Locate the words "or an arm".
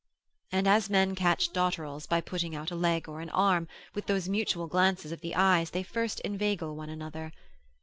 3.07-3.67